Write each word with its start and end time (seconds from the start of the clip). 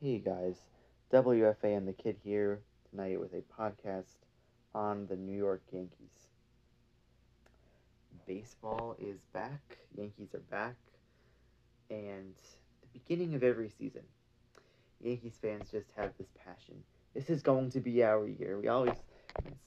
Hey 0.00 0.18
guys, 0.18 0.54
WFA 1.12 1.76
and 1.76 1.88
the 1.88 1.92
Kid 1.92 2.18
here 2.22 2.60
tonight 2.88 3.18
with 3.18 3.32
a 3.32 3.42
podcast 3.60 4.14
on 4.72 5.08
the 5.08 5.16
New 5.16 5.36
York 5.36 5.62
Yankees. 5.72 6.28
Baseball 8.24 8.94
is 9.00 9.18
back, 9.32 9.78
Yankees 9.96 10.36
are 10.36 10.50
back, 10.52 10.76
and 11.90 12.32
the 12.80 13.00
beginning 13.00 13.34
of 13.34 13.42
every 13.42 13.72
season, 13.76 14.02
Yankees 15.00 15.36
fans 15.42 15.68
just 15.72 15.90
have 15.96 16.12
this 16.16 16.28
passion. 16.44 16.76
This 17.12 17.28
is 17.28 17.42
going 17.42 17.68
to 17.72 17.80
be 17.80 18.04
our 18.04 18.28
year. 18.28 18.56
We 18.56 18.68
always 18.68 18.98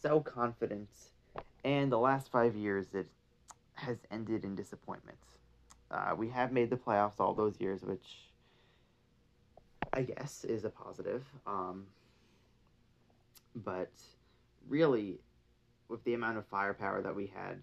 so 0.02 0.22
confident, 0.22 0.88
and 1.66 1.92
the 1.92 2.00
last 2.00 2.32
five 2.32 2.56
years 2.56 2.86
it 2.94 3.10
has 3.74 3.98
ended 4.10 4.46
in 4.46 4.56
disappointment. 4.56 5.18
Uh, 5.92 6.16
we 6.18 6.30
have 6.30 6.54
made 6.54 6.70
the 6.70 6.78
playoffs 6.78 7.20
all 7.20 7.34
those 7.34 7.60
years, 7.60 7.82
which 7.82 8.31
I 9.94 10.04
guess 10.04 10.46
is 10.46 10.64
a 10.64 10.70
positive. 10.70 11.24
Um, 11.46 11.86
but 13.56 13.92
really, 14.68 15.20
with 15.90 16.04
the 16.04 16.14
amount 16.14 16.38
of 16.38 16.46
firepower 16.48 17.02
that 17.02 17.16
we 17.16 17.28
had, 17.28 17.62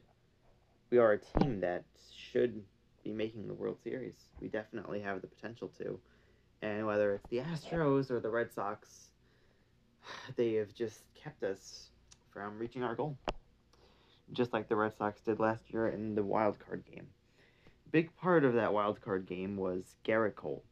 we 0.91 0.99
are 0.99 1.13
a 1.13 1.19
team 1.19 1.61
that 1.61 1.85
should 2.15 2.63
be 3.03 3.13
making 3.13 3.49
the 3.49 3.55
World 3.55 3.79
Series. 3.83 4.15
We 4.41 4.49
definitely 4.49 5.01
have 5.01 5.23
the 5.23 5.27
potential 5.27 5.71
to. 5.79 5.99
And 6.61 6.87
whether 6.87 7.15
it's 7.15 7.27
the 7.29 7.39
Astros 7.39 8.11
or 8.11 8.21
the 8.21 8.31
Red 8.31 8.53
Sox, 8.53 9.09
they 10.37 10.55
have 10.55 10.75
just 10.75 11.01
kept 11.15 11.43
us 11.43 11.91
from 12.31 12.59
reaching 12.59 12.83
our 12.83 12.95
goal. 12.95 13.17
Just 14.33 14.53
like 14.53 14.69
the 14.69 14.77
Red 14.77 14.95
Sox 14.95 15.23
did 15.23 15.41
last 15.41 15.73
year 15.73 15.89
in 15.89 16.15
the 16.15 16.23
wild 16.23 16.59
card 16.59 16.85
game. 16.85 17.07
Big 17.91 18.15
part 18.17 18.45
of 18.45 18.53
that 18.53 18.75
wild 18.75 19.01
card 19.01 19.27
game 19.27 19.57
was 19.57 19.97
Gerrit 20.05 20.35
Cole 20.35 20.63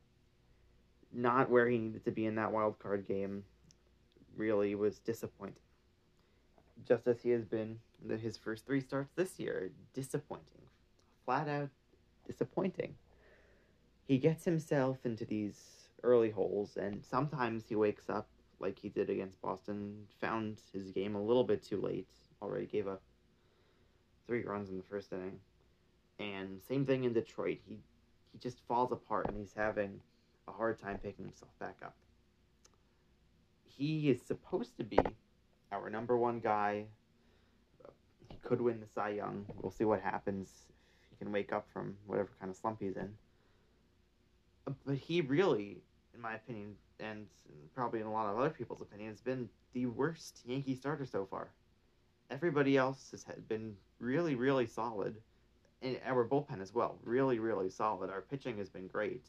not 1.17 1.51
where 1.51 1.69
he 1.69 1.79
needed 1.79 2.05
to 2.05 2.11
be 2.11 2.27
in 2.27 2.35
that 2.37 2.53
wild 2.53 2.79
card 2.79 3.07
game 3.09 3.45
really 4.37 4.75
was 4.75 4.99
disappointing. 4.99 5.57
Just 6.87 7.07
as 7.09 7.23
he 7.23 7.31
has 7.31 7.45
been 7.45 7.79
in 8.09 8.19
his 8.19 8.37
first 8.37 8.67
three 8.67 8.81
starts 8.81 9.11
this 9.17 9.41
year, 9.41 9.71
disappointing. 9.95 10.61
Flat 11.25 11.49
out 11.49 11.71
disappointing. 12.27 12.95
He 14.07 14.19
gets 14.19 14.45
himself 14.45 14.99
into 15.05 15.25
these 15.25 15.89
early 16.03 16.31
holes, 16.31 16.77
and 16.77 17.03
sometimes 17.05 17.65
he 17.69 17.75
wakes 17.75 18.09
up 18.11 18.29
like 18.61 18.79
he 18.79 18.89
did 18.89 19.11
against 19.11 19.41
Boston, 19.41 20.07
found 20.21 20.61
his 20.73 20.91
game 20.91 21.15
a 21.15 21.23
little 21.23 21.45
bit 21.45 21.63
too 21.63 21.81
late, 21.81 22.09
already 22.43 22.67
gave 22.67 22.87
up 22.87 23.03
three 24.27 24.45
runs 24.45 24.69
in 24.69 24.77
the 24.77 24.83
first 24.83 25.13
inning. 25.13 25.41
And 26.19 26.61
same 26.63 26.85
thing 26.85 27.05
in 27.05 27.13
Detroit. 27.13 27.59
He 27.67 27.79
he 28.33 28.39
just 28.39 28.61
falls 28.69 28.93
apart 28.93 29.29
and 29.29 29.39
he's 29.39 29.55
having 29.57 30.01
a 30.49 30.53
hard 30.53 30.81
time 30.81 30.99
picking 30.99 31.25
himself 31.25 31.51
back 31.59 31.77
up. 31.83 31.95
He 33.65 34.11
is 34.11 34.23
supposed 34.23 34.77
to 34.79 34.85
be 34.85 34.99
our 35.71 35.91
number 35.91 36.17
one 36.17 36.41
guy. 36.41 36.87
He 38.29 38.39
could 38.43 38.61
win 38.61 38.81
the 38.81 38.87
Cy 38.87 39.11
Young. 39.11 39.47
We'll 39.61 39.73
see 39.73 39.85
what 39.85 40.01
happens 40.01 40.51
he 41.11 41.17
can 41.17 41.33
wake 41.33 41.53
up 41.53 41.67
from 41.73 41.97
whatever 42.07 42.31
kind 42.39 42.51
of 42.51 42.57
slump 42.57 42.79
he's 42.81 42.97
in. 42.97 43.13
But 44.65 44.97
he 44.97 45.21
really, 45.21 45.79
in 46.15 46.21
my 46.21 46.35
opinion, 46.35 46.75
and 46.99 47.27
probably 47.75 48.01
in 48.01 48.07
a 48.07 48.13
lot 48.13 48.31
of 48.31 48.39
other 48.39 48.51
people's 48.51 48.81
opinion, 48.81 49.11
has 49.11 49.21
been 49.21 49.49
the 49.75 49.87
worst 49.87 50.41
Yankee 50.45 50.75
starter 50.75 51.05
so 51.05 51.27
far. 51.27 51.51
Everybody 52.31 52.77
else 52.77 53.11
has 53.13 53.25
been 53.49 53.77
really, 54.01 54.35
really 54.35 54.67
solid, 54.67 55.17
and 55.83 56.01
our 56.05 56.27
bullpen 56.27 56.61
as 56.61 56.75
well, 56.75 56.99
really, 57.05 57.39
really 57.39 57.71
solid. 57.71 58.11
Our 58.11 58.23
pitching 58.23 58.59
has 58.59 58.69
been 58.69 58.89
great 58.89 59.27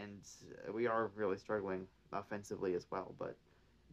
and 0.00 0.74
we 0.74 0.86
are 0.86 1.10
really 1.14 1.38
struggling 1.38 1.86
offensively 2.12 2.74
as 2.74 2.86
well. 2.90 3.14
But 3.18 3.36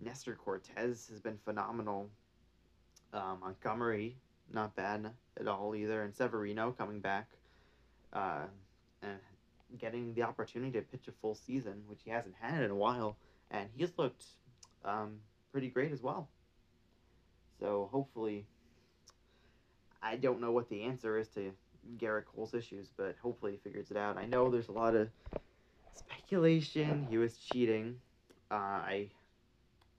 Nestor 0.01 0.35
Cortes 0.35 0.69
has 0.75 1.19
been 1.21 1.37
phenomenal. 1.45 2.09
Um, 3.13 3.39
Montgomery, 3.41 4.17
not 4.53 4.75
bad 4.75 5.09
at 5.39 5.47
all 5.47 5.75
either, 5.75 6.03
and 6.03 6.13
Severino 6.13 6.71
coming 6.71 6.99
back, 6.99 7.29
uh, 8.11 8.43
and 9.01 9.19
getting 9.79 10.13
the 10.13 10.23
opportunity 10.23 10.71
to 10.73 10.81
pitch 10.81 11.07
a 11.07 11.11
full 11.21 11.35
season, 11.35 11.83
which 11.87 11.99
he 12.03 12.11
hasn't 12.11 12.35
had 12.39 12.63
in 12.63 12.71
a 12.71 12.75
while, 12.75 13.15
and 13.51 13.69
he's 13.75 13.91
looked 13.97 14.25
um, 14.83 15.17
pretty 15.51 15.69
great 15.69 15.91
as 15.91 16.01
well. 16.01 16.27
So 17.59 17.89
hopefully, 17.91 18.45
I 20.01 20.17
don't 20.17 20.41
know 20.41 20.51
what 20.51 20.69
the 20.69 20.83
answer 20.83 21.17
is 21.17 21.29
to 21.29 21.51
Gerrit 21.97 22.25
Cole's 22.25 22.53
issues, 22.53 22.89
but 22.97 23.15
hopefully 23.21 23.53
he 23.53 23.57
figures 23.57 23.91
it 23.91 23.97
out. 23.97 24.17
I 24.17 24.25
know 24.25 24.49
there's 24.49 24.67
a 24.67 24.73
lot 24.73 24.95
of 24.95 25.09
speculation 25.95 27.07
he 27.09 27.17
was 27.17 27.37
cheating. 27.37 27.97
Uh, 28.51 28.53
I'm 28.87 29.09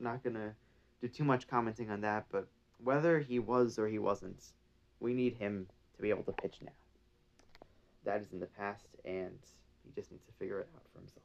not 0.00 0.22
gonna 0.22 0.54
do 1.00 1.08
too 1.08 1.24
much 1.24 1.48
commenting 1.48 1.90
on 1.90 2.00
that, 2.02 2.26
but 2.30 2.46
whether 2.82 3.18
he 3.20 3.38
was 3.38 3.78
or 3.78 3.88
he 3.88 3.98
wasn't, 3.98 4.52
we 5.00 5.12
need 5.12 5.34
him 5.34 5.66
to 5.96 6.02
be 6.02 6.10
able 6.10 6.22
to 6.24 6.32
pitch 6.32 6.56
now. 6.62 6.72
That 8.04 8.20
is 8.20 8.32
in 8.32 8.40
the 8.40 8.46
past, 8.46 8.86
and 9.04 9.38
he 9.84 9.90
just 9.94 10.10
needs 10.12 10.24
to 10.26 10.32
figure 10.38 10.60
it 10.60 10.68
out 10.74 10.82
for 10.92 11.00
himself. 11.00 11.24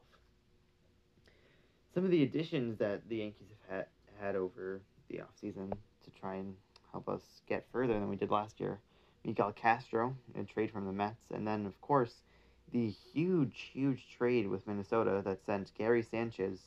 Some 1.94 2.06
of 2.06 2.12
the 2.12 2.24
additions 2.24 2.78
that 2.80 3.08
the 3.10 3.18
Yankees 3.18 3.48
have 3.68 3.78
had, 3.78 3.86
had 4.20 4.36
over 4.36 4.82
the 5.10 5.18
offseason 5.20 5.72
to 5.72 6.12
try 6.20 6.36
and 6.36 6.56
help 6.92 7.10
us 7.10 7.42
get 7.48 7.66
further 7.72 7.94
than 7.94 8.10
we 8.10 8.16
did 8.16 8.32
last 8.32 8.60
year. 8.60 8.80
Miguel 9.26 9.52
Castro, 9.52 10.16
a 10.38 10.44
trade 10.44 10.72
from 10.72 10.86
the 10.86 10.92
Mets, 10.92 11.30
and 11.32 11.46
then, 11.46 11.66
of 11.66 11.80
course, 11.82 12.24
the 12.72 12.90
huge, 12.90 13.72
huge 13.74 14.06
trade 14.18 14.48
with 14.48 14.68
Minnesota 14.68 15.22
that 15.26 15.46
sent 15.46 15.74
Gary 15.78 16.04
Sanchez, 16.04 16.60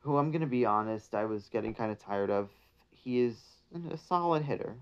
who 0.00 0.16
I'm 0.16 0.30
going 0.30 0.42
to 0.42 0.46
be 0.46 0.64
honest, 0.64 1.14
I 1.14 1.24
was 1.24 1.48
getting 1.48 1.74
kind 1.74 1.90
of 1.90 1.98
tired 1.98 2.30
of. 2.30 2.50
He 2.90 3.20
is 3.20 3.36
a 3.90 3.96
solid 3.96 4.42
hitter. 4.42 4.76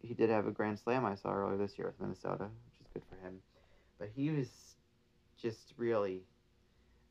He 0.00 0.14
did 0.14 0.30
have 0.30 0.46
a 0.46 0.50
grand 0.50 0.78
slam 0.78 1.04
I 1.04 1.14
saw 1.14 1.32
earlier 1.32 1.58
this 1.58 1.76
year 1.78 1.88
with 1.88 2.00
Minnesota, 2.00 2.44
which 2.44 2.80
is 2.80 2.86
good 2.94 3.02
for 3.08 3.16
him. 3.26 3.40
But 3.98 4.10
he 4.14 4.30
was 4.30 4.48
just 5.40 5.74
really 5.76 6.22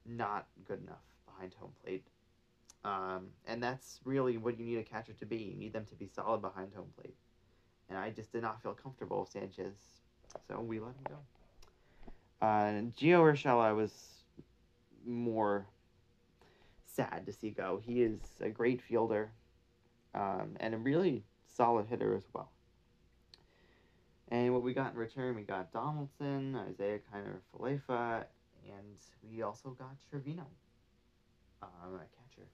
not 0.05 0.47
good 0.67 0.81
enough 0.81 1.03
behind 1.25 1.53
home 1.53 1.71
plate. 1.83 2.05
Um, 2.83 3.27
and 3.47 3.61
that's 3.61 3.99
really 4.05 4.37
what 4.37 4.59
you 4.59 4.65
need 4.65 4.77
a 4.77 4.83
catcher 4.83 5.13
to 5.13 5.25
be. 5.25 5.37
You 5.37 5.55
need 5.55 5.73
them 5.73 5.85
to 5.85 5.95
be 5.95 6.07
solid 6.07 6.41
behind 6.41 6.73
home 6.75 6.89
plate. 6.95 7.15
And 7.89 7.97
I 7.97 8.11
just 8.11 8.31
did 8.31 8.41
not 8.41 8.61
feel 8.61 8.73
comfortable 8.73 9.21
with 9.21 9.29
Sanchez, 9.29 9.75
so 10.47 10.59
we 10.59 10.79
let 10.79 10.89
him 10.89 11.03
go. 11.09 11.17
Uh, 12.45 12.83
Gio 12.95 13.21
Urshela 13.23 13.75
was 13.75 13.91
more 15.03 15.65
sad 16.85 17.25
to 17.25 17.33
see 17.33 17.49
go. 17.49 17.81
He 17.83 18.03
is 18.03 18.19
a 18.39 18.49
great 18.49 18.83
fielder 18.83 19.31
um, 20.13 20.55
and 20.59 20.75
a 20.75 20.77
really 20.77 21.23
solid 21.47 21.87
hitter 21.87 22.15
as 22.15 22.25
well. 22.33 22.51
And 24.29 24.53
what 24.53 24.61
we 24.61 24.75
got 24.75 24.93
in 24.93 24.99
return, 24.99 25.35
we 25.35 25.41
got 25.41 25.73
Donaldson, 25.73 26.55
Isiah 26.69 26.99
Kiner 27.11 27.37
Falefa, 27.51 28.25
and 28.67 28.95
we 29.27 29.41
also 29.41 29.69
got 29.69 29.95
Trevino, 30.11 30.45
um, 31.63 31.95
a 31.95 31.97
catcher. 31.97 32.47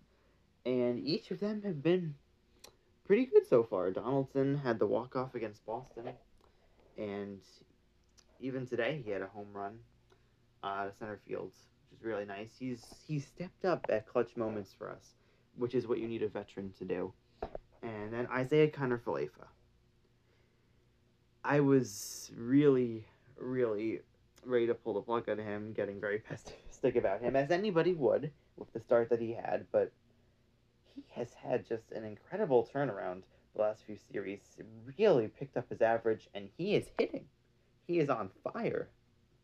And 0.66 1.06
each 1.06 1.32
of 1.32 1.42
them 1.42 1.64
have 1.64 1.84
been 1.84 2.16
pretty 3.06 3.26
good 3.26 3.46
so 3.46 3.62
far. 3.62 3.92
Donaldson 3.92 4.56
had 4.56 4.80
the 4.80 4.88
walk 4.88 5.18
off 5.18 5.36
against 5.36 5.66
Boston, 5.66 6.12
and 6.98 7.40
even 8.42 8.66
today 8.66 9.02
he 9.06 9.12
had 9.12 9.22
a 9.22 9.28
home 9.28 9.48
run 9.54 9.78
uh, 10.64 10.86
to 10.86 10.92
center 11.00 11.20
field, 11.28 11.52
which 11.90 12.00
is 12.00 12.06
really 12.06 12.26
nice. 12.26 12.50
He's 12.60 12.84
he's 13.08 13.26
stepped 13.26 13.66
up 13.66 13.86
at 13.90 14.08
clutch 14.08 14.36
moments 14.36 14.74
for 14.78 14.90
us, 14.90 15.14
which 15.56 15.76
is 15.76 15.88
what 15.88 16.00
you 16.00 16.08
need 16.08 16.24
a 16.24 16.28
veteran 16.28 16.74
to 16.80 16.86
do. 16.86 17.14
And 17.84 18.12
then 18.12 18.28
Isiah 18.38 18.70
Kiner 18.70 19.00
Falefa. 19.00 19.48
I 21.44 21.60
was 21.60 22.32
really, 22.36 23.06
really 23.40 24.02
ready 24.46 24.68
to 24.68 24.76
pull 24.76 24.94
the 24.94 25.02
plug 25.02 25.28
on 25.30 25.40
him, 25.40 25.74
getting 25.74 26.00
very 26.00 26.20
pessimistic 26.30 26.96
about 26.96 27.22
him, 27.22 27.36
as 27.36 27.50
anybody 27.50 27.94
would 27.94 28.32
with 28.58 28.72
the 28.74 28.80
start 28.80 29.10
that 29.10 29.22
he 29.22 29.34
had, 29.34 29.66
but 29.72 29.92
he 30.96 31.04
has 31.10 31.34
had 31.34 31.68
just 31.68 31.92
an 31.92 32.04
incredible 32.04 32.70
turnaround 32.72 33.24
the 33.56 33.62
last 33.62 33.84
few 33.86 33.98
series. 34.12 34.40
Really 35.00 35.28
picked 35.28 35.58
up 35.58 35.70
his 35.70 35.82
average, 35.82 36.30
and 36.36 36.50
he 36.58 36.76
is 36.76 36.92
hitting 37.00 37.26
he 37.92 38.00
is 38.00 38.10
on 38.10 38.30
fire. 38.44 38.88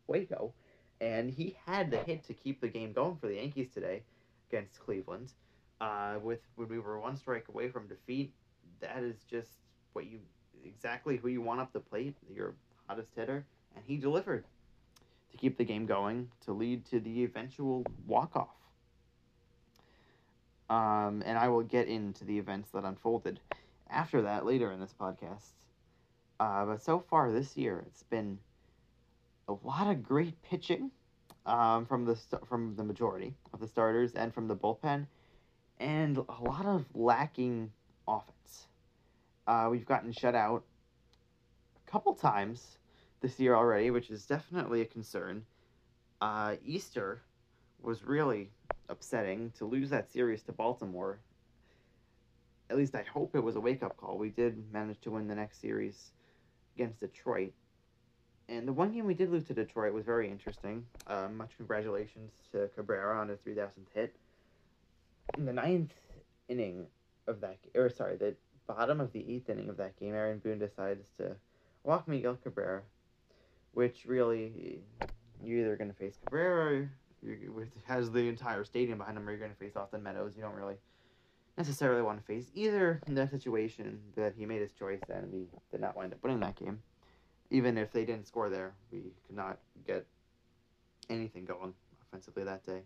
Waco. 0.07 0.53
And 1.01 1.29
he 1.29 1.57
had 1.65 1.91
the 1.91 1.97
hit 1.97 2.23
to 2.27 2.33
keep 2.33 2.61
the 2.61 2.67
game 2.67 2.94
going 2.94 3.17
for 3.17 3.27
the 3.27 3.35
Yankees 3.35 3.67
today 3.73 4.03
against 4.49 4.79
Cleveland. 4.79 5.33
Uh, 5.79 6.15
with 6.23 6.39
when 6.55 6.69
we 6.69 6.79
were 6.79 6.99
one 6.99 7.17
strike 7.17 7.49
away 7.49 7.69
from 7.69 7.88
defeat, 7.88 8.33
that 8.79 9.03
is 9.03 9.17
just 9.29 9.51
what 9.94 10.05
you 10.07 10.19
exactly 10.65 11.17
who 11.17 11.27
you 11.27 11.41
want 11.41 11.59
up 11.59 11.71
the 11.71 11.79
plate, 11.79 12.15
your 12.33 12.55
hottest 12.88 13.09
hitter, 13.15 13.45
and 13.75 13.85
he 13.85 13.95
delivered 13.97 14.44
to 15.31 15.38
keep 15.38 15.57
the 15.57 15.63
game 15.63 15.85
going 15.85 16.29
to 16.45 16.51
lead 16.51 16.83
to 16.85 16.99
the 16.99 17.23
eventual 17.23 17.85
walk 18.07 18.35
off. 18.35 18.55
Um, 20.69 21.21
and 21.25 21.38
I 21.38 21.47
will 21.47 21.61
get 21.61 21.88
into 21.88 22.25
the 22.25 22.39
events 22.39 22.69
that 22.73 22.83
unfolded 22.83 23.39
after 23.88 24.23
that 24.23 24.45
later 24.45 24.71
in 24.71 24.79
this 24.79 24.95
podcast. 24.99 25.51
Uh, 26.39 26.66
but 26.66 26.81
so 26.84 27.00
far 27.00 27.31
this 27.31 27.57
year, 27.57 27.84
it's 27.88 28.04
been 28.04 28.39
a 29.48 29.54
lot 29.63 29.88
of 29.89 30.04
great 30.04 30.42
pitching. 30.44 30.92
um, 31.45 31.86
from 31.86 32.06
the 32.06 32.16
st- 32.16 32.45
from 32.48 32.75
the 32.75 32.84
majority 32.84 33.34
of 33.54 33.60
the 33.60 33.68
starters 33.68 34.13
and 34.16 34.34
from 34.34 34.48
the 34.48 34.56
bullpen, 34.56 35.07
and 35.80 36.18
a 36.18 36.42
lot 36.44 36.66
of 36.66 36.86
lacking 36.94 37.72
offense. 38.07 38.68
Uh, 39.48 39.69
we've 39.72 39.86
gotten 39.86 40.12
shut 40.12 40.36
out 40.36 40.63
a 41.88 41.92
couple 41.92 42.13
times 42.13 42.78
this 43.22 43.40
year 43.40 43.56
already, 43.56 43.92
which 43.92 44.10
is 44.10 44.25
definitely 44.25 44.81
a 44.81 44.86
concern. 44.86 45.45
Uh, 46.22 46.56
Easter 46.66 47.22
was 47.81 48.04
really 48.04 48.51
upsetting 48.90 49.51
to 49.57 49.66
lose 49.66 49.90
that 49.90 50.12
series 50.12 50.44
to 50.44 50.51
Baltimore. 50.51 51.19
At 52.69 52.78
least 52.78 52.95
I 52.95 53.04
hope 53.04 53.36
it 53.36 53.44
was 53.44 53.56
a 53.56 53.62
wake 53.62 53.83
up 53.83 53.95
call. 53.98 54.18
We 54.18 54.30
did 54.30 54.72
manage 54.74 55.00
to 55.01 55.12
win 55.12 55.28
the 55.28 55.36
next 55.36 55.62
series 55.62 56.12
against 56.77 57.00
Detroit. 57.00 57.53
And 58.50 58.68
the 58.68 58.74
one 58.74 58.94
game 58.94 59.06
we 59.06 59.15
did 59.15 59.31
lose 59.31 59.45
to 59.45 59.53
Detroit 59.53 59.94
was 59.94 60.06
very 60.06 60.29
interesting. 60.29 60.85
Uh, 61.07 61.27
much 61.27 61.57
congratulations 61.57 62.31
to 62.51 62.69
Cabrera 62.75 63.19
on 63.19 63.29
his 63.29 63.39
3,000th 63.39 63.69
hit. 63.94 64.15
In 65.38 65.45
the 65.45 65.53
ninth 65.53 65.94
inning 66.47 66.85
of 67.27 67.41
that, 67.41 67.57
or 67.75 67.89
sorry, 67.89 68.15
the 68.15 68.35
bottom 68.68 69.01
of 69.01 69.12
the 69.12 69.25
eighth 69.27 69.50
inning 69.50 69.69
of 69.69 69.77
that 69.77 70.00
game, 70.00 70.13
Aaron 70.13 70.38
Boone 70.38 70.59
decides 70.59 71.09
to 71.18 71.35
walk 71.83 72.07
Miguel 72.07 72.38
Cabrera, 72.41 72.83
which 73.73 74.06
really, 74.06 74.80
you're 75.44 75.59
either 75.59 75.75
going 75.75 75.89
to 75.91 75.97
face 75.97 76.18
Cabrera, 76.23 76.88
which 77.21 77.69
has 77.85 78.12
the 78.12 78.30
entire 78.30 78.63
stadium 78.63 79.00
behind 79.00 79.18
him, 79.18 79.27
or 79.27 79.31
you're 79.31 79.39
going 79.39 79.51
to 79.51 79.57
face 79.57 79.75
Austin 79.75 80.03
Meadows. 80.03 80.33
You 80.38 80.44
don't 80.44 80.56
really 80.56 80.77
necessarily 81.57 82.01
want 82.01 82.19
to 82.19 82.25
face 82.25 82.51
either 82.54 83.01
in 83.07 83.15
that 83.15 83.31
situation 83.31 84.00
that 84.15 84.33
he 84.38 84.45
made 84.45 84.62
his 84.62 84.71
choice 84.74 85.01
and 85.09 85.31
we 85.31 85.48
did 85.71 85.81
not 85.81 85.95
wind 85.95 86.13
up 86.13 86.24
winning 86.24 86.39
that 86.39 86.56
game. 86.56 86.80
Even 87.50 87.77
if 87.77 87.92
they 87.92 88.06
didn't 88.06 88.27
score 88.27 88.50
there, 88.50 88.74
we 88.92 89.00
could 89.25 89.36
not 89.36 89.57
get 89.86 90.06
anything 91.09 91.45
going 91.45 91.74
offensively 92.07 92.44
that 92.44 92.65
day, 92.65 92.81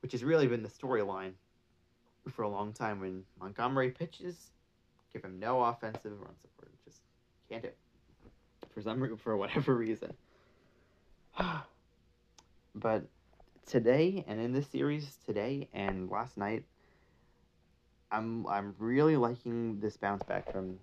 which 0.00 0.12
has 0.12 0.22
really 0.24 0.46
been 0.46 0.62
the 0.62 0.68
storyline 0.68 1.32
for 2.30 2.42
a 2.42 2.48
long 2.48 2.72
time. 2.72 3.00
When 3.00 3.24
Montgomery 3.40 3.90
pitches, 3.90 4.50
give 5.12 5.24
him 5.24 5.38
no 5.38 5.62
offensive 5.62 6.12
run 6.20 6.34
support, 6.40 6.70
just 6.84 7.00
can't 7.48 7.62
do 7.62 7.68
it 7.68 7.76
for 8.74 8.82
some 8.82 9.16
for 9.16 9.36
whatever 9.36 9.74
reason. 9.76 10.12
but 12.74 13.04
today 13.66 14.24
and 14.26 14.40
in 14.40 14.52
this 14.52 14.66
series 14.66 15.16
today 15.26 15.68
and 15.72 16.10
last 16.10 16.36
night, 16.36 16.64
I'm 18.12 18.46
I'm 18.46 18.74
really 18.78 19.16
liking 19.16 19.80
this 19.80 19.96
bounce 19.96 20.22
back 20.24 20.52
from 20.52 20.78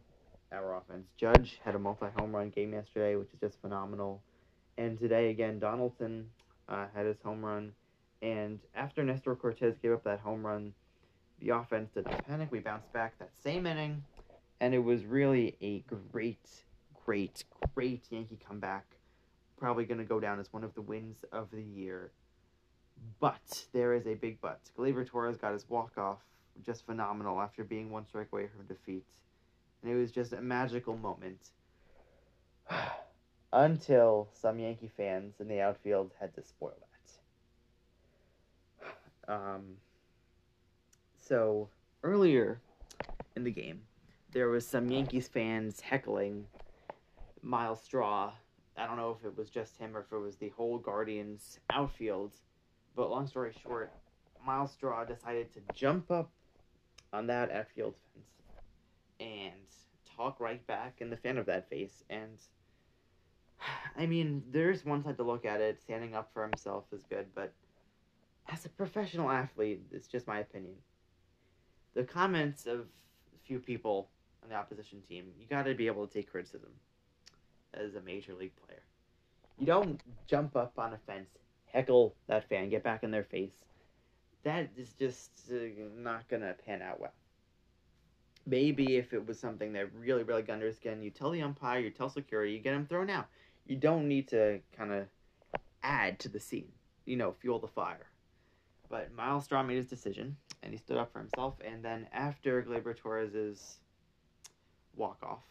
our 0.51 0.75
offense. 0.75 1.07
Judge 1.15 1.59
had 1.63 1.75
a 1.75 1.79
multi 1.79 2.07
home 2.17 2.35
run 2.35 2.49
game 2.49 2.73
yesterday, 2.73 3.15
which 3.15 3.29
is 3.31 3.39
just 3.39 3.61
phenomenal. 3.61 4.21
And 4.79 4.97
today 4.97 5.29
again, 5.29 5.59
Donaldson 5.59 6.25
uh, 6.67 6.87
had 6.93 7.05
his 7.05 7.17
home 7.23 7.45
run. 7.45 7.73
And 8.21 8.59
after 8.75 9.03
Nestor 9.03 9.35
Cortes 9.35 9.77
gave 9.81 9.91
up 9.91 10.03
that 10.05 10.19
home 10.19 10.45
run, 10.45 10.73
the 11.39 11.49
offense 11.49 11.91
didn't 11.93 12.27
panic. 12.27 12.49
We 12.51 12.59
bounced 12.59 12.91
back 12.91 13.17
that 13.19 13.29
same 13.43 13.65
inning, 13.65 14.03
and 14.59 14.73
it 14.73 14.83
was 14.83 15.05
really 15.05 15.55
a 15.61 15.79
great, 16.11 16.49
great, 17.05 17.43
great 17.75 18.05
Yankee 18.09 18.39
comeback. 18.45 18.85
Probably 19.57 19.85
going 19.85 19.99
to 19.99 20.03
go 20.03 20.19
down 20.19 20.39
as 20.39 20.51
one 20.51 20.63
of 20.63 20.73
the 20.73 20.81
wins 20.81 21.17
of 21.31 21.49
the 21.51 21.61
year. 21.61 22.11
But 23.19 23.65
there 23.71 23.93
is 23.93 24.07
a 24.07 24.15
big 24.15 24.41
but. 24.41 24.59
Gleyber 24.77 25.05
Torres 25.07 25.37
got 25.37 25.53
his 25.53 25.69
walk 25.69 25.97
off 25.97 26.19
just 26.65 26.85
phenomenal 26.85 27.41
after 27.41 27.63
being 27.63 27.89
one 27.89 28.05
strike 28.05 28.29
away 28.31 28.47
from 28.47 28.65
defeat. 28.65 29.05
And 29.81 29.91
it 29.91 29.95
was 29.95 30.11
just 30.11 30.33
a 30.33 30.41
magical 30.41 30.97
moment. 30.97 31.49
Until 33.53 34.29
some 34.33 34.59
Yankee 34.59 34.91
fans 34.95 35.35
in 35.39 35.47
the 35.47 35.61
outfield 35.61 36.11
had 36.19 36.35
to 36.35 36.43
spoil 36.43 36.77
that. 36.79 36.85
Um, 39.27 39.75
so, 41.21 41.69
earlier 42.01 42.61
in 43.35 43.43
the 43.43 43.51
game, 43.51 43.81
there 44.31 44.49
was 44.49 44.65
some 44.65 44.89
Yankees 44.89 45.27
fans 45.27 45.79
heckling 45.79 46.45
Myles 47.43 47.81
Straw. 47.83 48.33
I 48.75 48.87
don't 48.87 48.97
know 48.97 49.15
if 49.19 49.25
it 49.25 49.37
was 49.37 49.49
just 49.49 49.77
him 49.77 49.95
or 49.95 50.01
if 50.01 50.11
it 50.11 50.17
was 50.17 50.37
the 50.37 50.49
whole 50.49 50.79
Guardians 50.79 51.59
outfield. 51.69 52.31
But 52.95 53.11
long 53.11 53.27
story 53.27 53.53
short, 53.61 53.93
Myles 54.45 54.71
Straw 54.71 55.05
decided 55.05 55.53
to 55.53 55.59
jump 55.73 56.09
up 56.11 56.31
on 57.11 57.27
that 57.27 57.51
outfield 57.51 57.95
fence 58.13 58.25
and 59.19 59.53
talk 60.15 60.39
right 60.39 60.65
back 60.67 60.95
in 60.99 61.09
the 61.09 61.17
fan 61.17 61.37
of 61.37 61.45
that 61.47 61.69
face. 61.69 62.03
And 62.09 62.37
I 63.97 64.05
mean, 64.05 64.43
there's 64.51 64.85
one 64.85 65.03
side 65.03 65.17
to 65.17 65.23
look 65.23 65.45
at 65.45 65.61
it. 65.61 65.81
Standing 65.81 66.15
up 66.15 66.29
for 66.33 66.43
himself 66.43 66.85
is 66.91 67.03
good, 67.09 67.27
but 67.35 67.53
as 68.51 68.65
a 68.65 68.69
professional 68.69 69.29
athlete, 69.29 69.81
it's 69.91 70.07
just 70.07 70.27
my 70.27 70.39
opinion. 70.39 70.75
The 71.93 72.03
comments 72.03 72.65
of 72.65 72.79
a 72.79 73.45
few 73.45 73.59
people 73.59 74.09
on 74.43 74.49
the 74.49 74.55
opposition 74.55 75.01
team, 75.07 75.25
you 75.39 75.45
got 75.47 75.63
to 75.63 75.75
be 75.75 75.87
able 75.87 76.07
to 76.07 76.13
take 76.13 76.31
criticism 76.31 76.71
as 77.73 77.95
a 77.95 78.01
major 78.01 78.33
league 78.33 78.55
player. 78.65 78.81
You 79.57 79.65
don't 79.65 80.01
jump 80.27 80.55
up 80.55 80.73
on 80.77 80.93
a 80.93 80.97
fence, 81.05 81.29
heckle 81.65 82.15
that 82.27 82.47
fan, 82.47 82.69
get 82.69 82.83
back 82.83 83.03
in 83.03 83.11
their 83.11 83.23
face, 83.23 83.65
that 84.43 84.69
is 84.77 84.93
just 84.93 85.31
uh, 85.51 85.55
not 85.97 86.27
gonna 86.29 86.55
pan 86.65 86.81
out 86.81 86.99
well. 86.99 87.13
Maybe 88.45 88.97
if 88.97 89.13
it 89.13 89.27
was 89.27 89.39
something 89.39 89.73
that 89.73 89.93
really, 89.93 90.23
really 90.23 90.41
got 90.41 90.53
under 90.53 90.67
his 90.67 90.77
skin, 90.77 91.03
you 91.03 91.11
tell 91.11 91.31
the 91.31 91.41
umpire, 91.41 91.79
you 91.79 91.91
tell 91.91 92.09
security, 92.09 92.53
you 92.53 92.59
get 92.59 92.73
him 92.73 92.87
thrown 92.87 93.09
out. 93.09 93.27
You 93.67 93.75
don't 93.75 94.07
need 94.07 94.27
to 94.29 94.59
kind 94.75 94.91
of 94.91 95.07
add 95.83 96.19
to 96.19 96.29
the 96.29 96.39
scene, 96.39 96.71
you 97.05 97.15
know, 97.15 97.33
fuel 97.39 97.59
the 97.59 97.67
fire. 97.67 98.07
But 98.89 99.13
Myles 99.13 99.45
Straw 99.45 99.61
made 99.61 99.77
his 99.77 99.85
decision, 99.85 100.35
and 100.63 100.73
he 100.73 100.79
stood 100.79 100.97
up 100.97 101.13
for 101.13 101.19
himself. 101.19 101.55
And 101.63 101.83
then 101.83 102.07
after 102.11 102.63
Gleyber 102.63 102.97
Torres's 102.97 103.77
walk 104.95 105.19
off, 105.21 105.43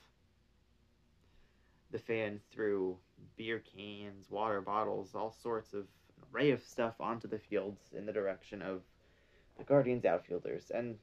the 1.91 1.99
fans 1.99 2.43
threw 2.51 2.97
beer 3.37 3.63
cans, 3.77 4.27
water 4.29 4.61
bottles, 4.61 5.15
all 5.15 5.35
sorts 5.43 5.73
of 5.73 5.87
array 6.33 6.51
of 6.51 6.63
stuff 6.63 6.95
onto 7.01 7.29
the 7.29 7.39
fields 7.39 7.91
in 7.97 8.07
the 8.07 8.13
direction 8.13 8.63
of 8.63 8.83
the 9.57 9.65
Guardians 9.65 10.05
outfielders, 10.05 10.71
and 10.71 10.97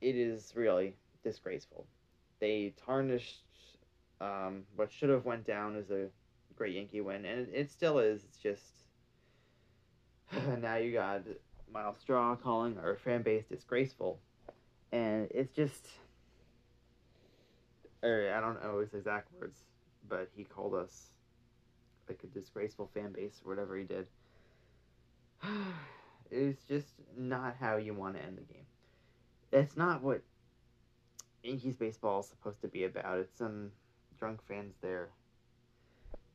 it 0.00 0.16
is 0.16 0.52
really 0.54 0.94
disgraceful. 1.22 1.86
They 2.40 2.74
tarnished 2.84 3.44
um, 4.20 4.64
what 4.76 4.92
should 4.92 5.10
have 5.10 5.24
went 5.24 5.46
down 5.46 5.76
as 5.76 5.90
a 5.90 6.08
great 6.56 6.74
Yankee 6.74 7.00
win, 7.00 7.24
and 7.24 7.40
it, 7.40 7.50
it 7.52 7.70
still 7.70 7.98
is. 7.98 8.24
It's 8.24 8.38
just 8.38 8.84
now 10.60 10.76
you 10.76 10.92
got 10.92 11.22
Myles 11.72 11.96
Straw 12.00 12.36
calling 12.36 12.78
our 12.78 12.96
fan 12.96 13.22
base 13.22 13.44
disgraceful, 13.46 14.18
and 14.92 15.28
it's 15.30 15.54
just, 15.54 15.88
or 18.02 18.32
I 18.34 18.40
don't 18.40 18.62
know 18.62 18.80
his 18.80 18.94
exact 18.94 19.28
words, 19.38 19.60
but 20.08 20.28
he 20.34 20.44
called 20.44 20.74
us 20.74 21.10
like 22.08 22.20
a 22.24 22.26
disgraceful 22.26 22.90
fan 22.94 23.12
base 23.12 23.40
or 23.44 23.50
whatever 23.50 23.76
he 23.76 23.84
did. 23.84 24.06
it's 26.30 26.64
just 26.64 26.88
not 27.16 27.56
how 27.58 27.76
you 27.76 27.94
want 27.94 28.16
to 28.16 28.22
end 28.22 28.38
the 28.38 28.52
game. 28.52 28.66
It's 29.52 29.76
not 29.76 30.02
what 30.02 30.22
Yankees 31.42 31.76
baseball 31.76 32.20
is 32.20 32.26
supposed 32.26 32.60
to 32.62 32.68
be 32.68 32.84
about. 32.84 33.18
It's 33.18 33.38
some 33.38 33.70
drunk 34.18 34.40
fans 34.46 34.74
there. 34.82 35.08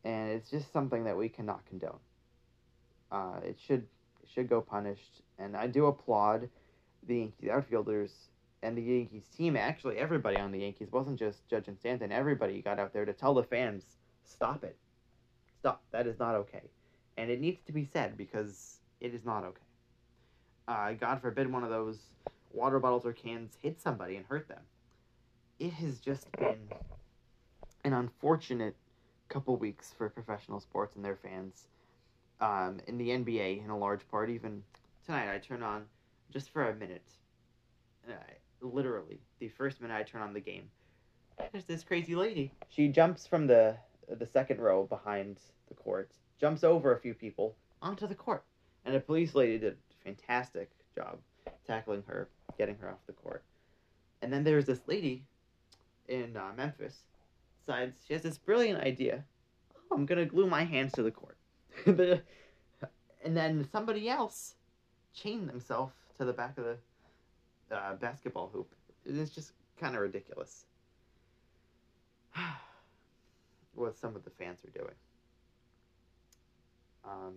And 0.03 0.31
it's 0.31 0.49
just 0.49 0.71
something 0.73 1.03
that 1.05 1.17
we 1.17 1.29
cannot 1.29 1.65
condone. 1.65 1.99
Uh, 3.11 3.39
it 3.43 3.57
should 3.65 3.85
it 4.21 4.29
should 4.33 4.49
go 4.49 4.61
punished. 4.61 5.21
And 5.37 5.55
I 5.55 5.67
do 5.67 5.85
applaud 5.85 6.49
the 7.07 7.17
Yankees 7.17 7.49
outfielders 7.49 8.11
and 8.63 8.77
the 8.77 8.81
Yankees 8.81 9.27
team. 9.35 9.55
Actually, 9.55 9.97
everybody 9.97 10.37
on 10.37 10.51
the 10.51 10.59
Yankees 10.59 10.91
wasn't 10.91 11.19
just 11.19 11.47
Judge 11.47 11.67
and 11.67 11.77
Stanton. 11.77 12.11
Everybody 12.11 12.61
got 12.61 12.79
out 12.79 12.93
there 12.93 13.05
to 13.05 13.13
tell 13.13 13.33
the 13.33 13.43
fans, 13.43 13.83
stop 14.25 14.63
it. 14.63 14.77
Stop. 15.59 15.83
That 15.91 16.07
is 16.07 16.19
not 16.19 16.35
okay. 16.35 16.63
And 17.17 17.29
it 17.29 17.39
needs 17.39 17.61
to 17.67 17.71
be 17.71 17.85
said 17.85 18.17
because 18.17 18.79
it 19.03 19.13
is 19.13 19.25
not 19.25 19.43
okay. 19.43 19.61
Uh, 20.67 20.93
God 20.93 21.21
forbid 21.21 21.51
one 21.51 21.63
of 21.63 21.69
those 21.69 21.99
water 22.53 22.79
bottles 22.79 23.05
or 23.05 23.11
cans 23.11 23.57
hit 23.61 23.81
somebody 23.81 24.15
and 24.15 24.25
hurt 24.25 24.47
them. 24.47 24.61
It 25.59 25.73
has 25.73 25.99
just 25.99 26.31
been 26.31 26.69
an 27.83 27.93
unfortunate 27.93 28.75
couple 29.27 29.57
weeks 29.57 29.93
for 29.97 30.09
professional 30.09 30.59
sports 30.61 30.95
and 30.95 31.03
their 31.03 31.17
fans. 31.17 31.67
Um, 32.39 32.79
in 32.87 32.97
the 32.97 33.09
NBA, 33.09 33.63
in 33.63 33.69
a 33.69 33.77
large 33.77 34.07
part, 34.09 34.29
even 34.29 34.63
tonight, 35.05 35.33
I 35.33 35.37
turn 35.37 35.61
on 35.61 35.83
just 36.31 36.49
for 36.51 36.69
a 36.69 36.75
minute. 36.75 37.03
Literally, 38.61 39.19
the 39.39 39.49
first 39.49 39.81
minute 39.81 39.93
I 39.93 40.03
turn 40.03 40.21
on 40.21 40.33
the 40.33 40.39
game, 40.39 40.69
there's 41.51 41.65
this 41.65 41.83
crazy 41.83 42.15
lady. 42.15 42.51
She 42.69 42.87
jumps 42.87 43.27
from 43.27 43.47
the 43.47 43.75
the 44.09 44.25
second 44.25 44.59
row 44.59 44.85
behind 44.85 45.37
the 45.67 45.73
court, 45.73 46.11
jumps 46.39 46.63
over 46.63 46.93
a 46.93 46.99
few 46.99 47.13
people 47.13 47.55
onto 47.81 48.07
the 48.07 48.15
court 48.15 48.43
and 48.85 48.95
the 48.95 48.99
police 48.99 49.35
lady 49.35 49.57
did 49.57 49.73
a 49.73 50.03
fantastic 50.03 50.69
job 50.95 51.17
tackling 51.65 52.03
her, 52.07 52.27
getting 52.57 52.75
her 52.77 52.89
off 52.89 53.05
the 53.07 53.13
court. 53.13 53.43
And 54.21 54.31
then 54.31 54.43
there's 54.43 54.65
this 54.65 54.81
lady 54.87 55.23
in 56.07 56.35
uh, 56.35 56.51
Memphis, 56.55 56.99
decides 57.65 57.95
she 58.05 58.13
has 58.13 58.21
this 58.21 58.37
brilliant 58.37 58.83
idea. 58.83 59.23
Oh, 59.75 59.95
I'm 59.95 60.05
gonna 60.05 60.25
glue 60.25 60.47
my 60.47 60.63
hands 60.63 60.93
to 60.93 61.03
the 61.03 61.11
court. 61.11 61.37
and 61.85 63.37
then 63.37 63.67
somebody 63.71 64.09
else 64.09 64.55
chained 65.13 65.49
themselves 65.49 65.93
to 66.17 66.25
the 66.25 66.33
back 66.33 66.57
of 66.57 66.65
the 66.65 67.75
uh, 67.75 67.95
basketball 67.95 68.49
hoop. 68.53 68.69
It's 69.05 69.31
just 69.31 69.53
kind 69.79 69.95
of 69.95 70.01
ridiculous 70.01 70.65
what 73.75 73.97
some 73.97 74.15
of 74.15 74.23
the 74.23 74.29
fans 74.29 74.59
are 74.65 74.79
doing. 74.79 74.95
Um, 77.05 77.33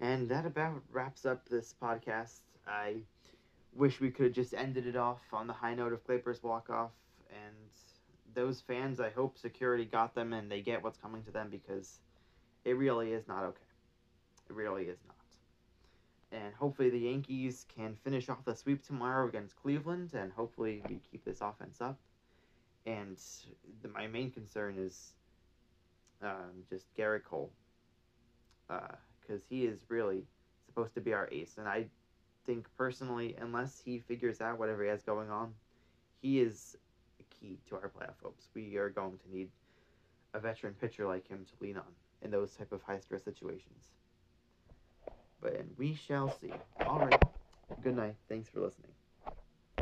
and 0.00 0.28
that 0.28 0.46
about 0.46 0.82
wraps 0.90 1.24
up 1.24 1.48
this 1.48 1.74
podcast. 1.80 2.40
I 2.66 2.96
wish 3.74 4.00
we 4.00 4.10
could 4.10 4.26
have 4.26 4.34
just 4.34 4.54
ended 4.54 4.86
it 4.86 4.96
off 4.96 5.20
on 5.32 5.46
the 5.46 5.52
high 5.52 5.74
note 5.74 5.92
of 5.92 6.04
Gleyber's 6.06 6.42
walk 6.42 6.70
off. 6.70 6.92
And 7.30 7.54
those 8.34 8.60
fans, 8.60 9.00
I 9.00 9.10
hope 9.10 9.38
security 9.38 9.84
got 9.84 10.14
them 10.14 10.32
and 10.32 10.50
they 10.50 10.60
get 10.60 10.82
what's 10.82 10.98
coming 10.98 11.22
to 11.24 11.30
them 11.30 11.48
because 11.50 12.00
it 12.64 12.76
really 12.76 13.12
is 13.12 13.26
not 13.28 13.44
okay. 13.44 13.60
It 14.48 14.54
really 14.54 14.84
is 14.84 14.98
not. 15.06 15.16
And 16.32 16.54
hopefully 16.54 16.90
the 16.90 16.98
Yankees 16.98 17.64
can 17.74 17.94
finish 17.94 18.28
off 18.28 18.44
the 18.44 18.54
sweep 18.54 18.84
tomorrow 18.84 19.28
against 19.28 19.56
Cleveland, 19.56 20.10
and 20.12 20.32
hopefully 20.32 20.82
we 20.88 21.00
keep 21.10 21.24
this 21.24 21.40
offense 21.40 21.80
up. 21.80 21.98
And 22.84 23.16
the, 23.82 23.88
my 23.88 24.06
main 24.08 24.30
concern 24.30 24.76
is 24.76 25.12
um, 26.22 26.64
just 26.68 26.86
Gerrit 26.96 27.24
Cole, 27.24 27.50
because 29.26 29.42
he 29.48 29.64
is 29.64 29.80
really 29.88 30.24
supposed 30.66 30.94
to 30.94 31.00
be 31.00 31.12
our 31.12 31.28
ace, 31.32 31.56
and 31.58 31.68
I 31.68 31.86
think 32.44 32.66
personally, 32.76 33.34
unless 33.40 33.80
he 33.84 33.98
figures 33.98 34.40
out 34.40 34.58
whatever 34.58 34.82
he 34.84 34.88
has 34.88 35.02
going 35.02 35.30
on, 35.30 35.52
he 36.22 36.40
is 36.40 36.76
a 37.20 37.24
key 37.34 37.58
to 37.68 37.74
our 37.76 37.88
playoff 37.88 38.20
hopes. 38.22 38.48
We 38.54 38.76
are 38.76 38.88
going 38.88 39.18
to 39.18 39.36
need 39.36 39.48
a 40.34 40.40
veteran 40.40 40.74
pitcher 40.80 41.06
like 41.06 41.26
him 41.28 41.44
to 41.44 41.64
lean 41.64 41.76
on 41.76 41.92
in 42.22 42.30
those 42.30 42.52
type 42.52 42.72
of 42.72 42.82
high 42.82 43.00
stress 43.00 43.24
situations. 43.24 43.92
But 45.40 45.64
we 45.76 45.94
shall 45.94 46.30
see. 46.40 46.52
All 46.86 46.98
right. 46.98 47.22
Good 47.82 47.96
night. 47.96 48.14
Thanks 48.28 48.48
for 48.48 48.60
listening. 48.60 48.95